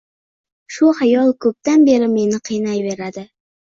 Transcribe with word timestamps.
Shu 0.77 0.89
xayol 1.01 1.31
ko’pdan 1.47 1.87
beri 1.93 2.11
meni 2.17 2.45
qiynayveradi. 2.53 3.33